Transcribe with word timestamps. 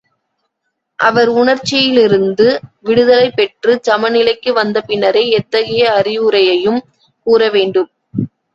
அவர் 0.99 1.29
உணர்ச்சியிலிருந்து 1.31 2.47
விடுதலை 2.79 3.27
பெற்றுச் 3.31 3.83
சமநிலைக்கு 3.83 4.53
வந்த 4.53 4.81
பின்னரே 4.81 5.23
எத்தகைய 5.39 5.93
அறிவுரையையும் 6.01 6.81
கூறவேண்டும். 7.27 7.91